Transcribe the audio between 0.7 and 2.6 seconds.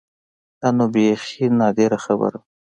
نو بيخي نادره خبره وه.